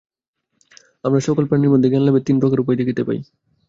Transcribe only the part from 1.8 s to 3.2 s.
জ্ঞানলাভের তিন প্রকার উপায় দেখিতে পাই।